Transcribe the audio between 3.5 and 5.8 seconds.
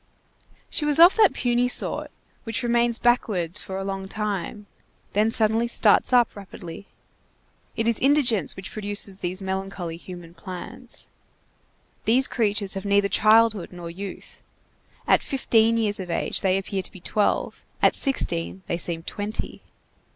for a long time, then suddenly